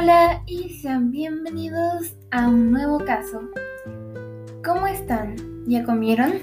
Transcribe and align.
Hola 0.00 0.44
y 0.46 0.68
sean 0.80 1.10
bienvenidos 1.10 2.14
a 2.30 2.46
un 2.46 2.70
nuevo 2.70 3.00
caso. 3.00 3.40
¿Cómo 4.64 4.86
están? 4.86 5.34
¿Ya 5.66 5.82
comieron? 5.82 6.34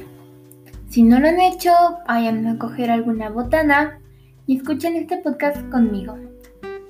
Si 0.90 1.04
no 1.04 1.22
lo 1.22 1.30
han 1.30 1.40
hecho, 1.40 1.72
vayan 2.06 2.46
a 2.48 2.58
coger 2.58 2.92
alguna 2.92 3.30
botana 3.30 4.02
y 4.46 4.58
escuchen 4.58 4.98
este 4.98 5.20
podcast 5.20 5.70
conmigo. 5.70 6.18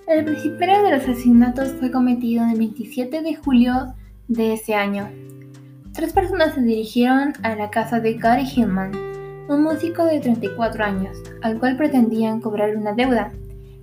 El 0.08 0.26
principio 0.26 0.82
de 0.82 0.92
los 0.92 1.04
asesinatos 1.04 1.72
fue 1.74 1.92
cometido 1.92 2.44
el 2.46 2.58
27 2.58 3.22
de 3.22 3.36
julio 3.36 3.94
de 4.28 4.54
ese 4.54 4.74
año. 4.74 5.08
Tres 5.94 6.14
personas 6.14 6.56
se 6.56 6.62
dirigieron 6.62 7.34
a 7.44 7.54
la 7.56 7.70
casa 7.70 8.00
de 8.00 8.16
Gary 8.16 8.48
Hillman, 8.48 8.92
un 9.50 9.62
músico 9.62 10.04
de 10.06 10.20
34 10.20 10.84
años, 10.84 11.16
al 11.44 11.60
cual 11.60 11.78
pretendían 11.78 12.42
cobrar 12.42 12.76
una 12.76 12.94
deuda, 12.94 13.32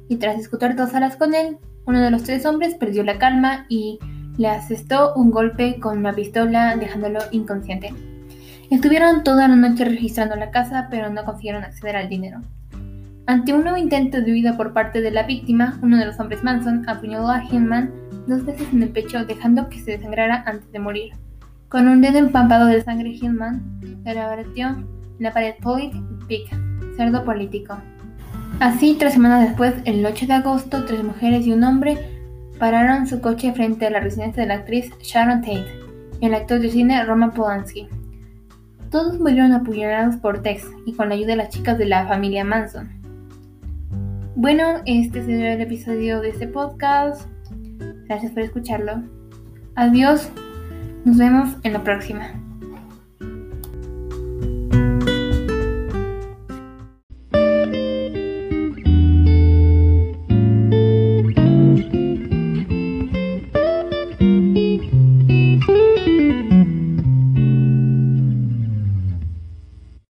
y 0.09 0.17
tras 0.17 0.37
discutir 0.37 0.75
dos 0.75 0.93
horas 0.95 1.17
con 1.17 1.37
él, 1.37 1.59
uno 1.87 2.01
de 2.01 2.11
los 2.11 2.23
tres 2.23 2.47
hombres 2.47 2.75
perdió 2.75 3.03
la 3.03 3.19
calma 3.19 3.67
y 3.69 3.99
le 4.39 4.49
asestó 4.49 5.15
un 5.15 5.31
golpe 5.31 5.79
con 5.81 5.99
una 5.99 6.13
pistola 6.13 6.77
dejándolo 6.77 7.21
inconsciente. 7.31 7.93
Estuvieron 8.71 9.23
toda 9.23 9.49
la 9.49 9.57
noche 9.57 9.85
registrando 9.85 10.37
la 10.37 10.51
casa 10.51 10.89
pero 10.91 11.11
no 11.11 11.25
consiguieron 11.25 11.65
acceder 11.65 11.97
al 11.97 12.09
dinero. 12.09 12.41
Ante 13.27 13.53
un 13.53 13.63
nuevo 13.63 13.77
intento 13.77 14.21
de 14.21 14.33
huida 14.33 14.57
por 14.57 14.73
parte 14.73 15.01
de 15.01 15.11
la 15.11 15.23
víctima, 15.23 15.79
uno 15.83 15.97
de 15.97 16.07
los 16.07 16.19
hombres 16.19 16.43
Manson 16.43 16.89
apuñaló 16.89 17.29
a 17.29 17.45
Hillman 17.45 17.93
dos 18.27 18.45
veces 18.45 18.73
en 18.73 18.83
el 18.83 18.89
pecho 18.91 19.25
dejando 19.25 19.69
que 19.69 19.79
se 19.79 19.93
desangrara 19.93 20.43
antes 20.47 20.71
de 20.73 20.79
morir. 20.79 21.13
Con 21.69 21.89
un 21.89 22.01
dedo 22.01 22.19
empampado 22.19 22.67
de 22.67 22.83
sangre, 22.83 23.11
Hillman 23.11 23.81
le 23.81 24.13
en 24.63 24.87
la 25.19 25.33
pared 25.33 25.55
Polit 25.63 25.95
Pig, 26.27 26.49
cerdo 26.97 27.25
político. 27.25 27.79
Así, 28.63 28.95
tres 28.97 29.15
semanas 29.15 29.49
después, 29.49 29.75
el 29.87 30.07
8 30.07 30.27
de 30.29 30.35
agosto, 30.35 30.85
tres 30.85 31.03
mujeres 31.03 31.45
y 31.45 31.53
un 31.53 31.65
hombre 31.65 31.99
pararon 32.61 33.09
su 33.09 33.21
coche 33.21 33.53
frente 33.53 33.89
a 33.89 33.91
la 33.91 33.99
residencia 33.99 34.41
de 34.41 34.47
la 34.47 34.55
actriz 34.55 34.89
Sharon 35.01 35.41
Tate 35.41 35.67
y 36.21 36.27
el 36.27 36.35
actor 36.35 36.61
de 36.61 36.71
cine 36.71 37.05
Roman 37.05 37.33
Polanski. 37.33 37.89
Todos 38.89 39.19
murieron 39.19 39.51
apuñalados 39.51 40.15
por 40.15 40.43
Tex 40.43 40.71
y 40.87 40.93
con 40.93 41.09
la 41.09 41.17
ayuda 41.17 41.31
de 41.31 41.37
las 41.39 41.49
chicas 41.49 41.77
de 41.77 41.87
la 41.87 42.07
familia 42.07 42.45
Manson. 42.45 42.89
Bueno, 44.37 44.81
este 44.87 45.25
sería 45.25 45.55
el 45.55 45.61
episodio 45.61 46.21
de 46.21 46.29
este 46.29 46.47
podcast. 46.47 47.27
Gracias 48.07 48.31
por 48.31 48.45
escucharlo. 48.45 49.03
Adiós. 49.75 50.31
Nos 51.05 51.19
vemos 51.19 51.57
en 51.65 51.73
la 51.73 51.83
próxima. 51.83 52.29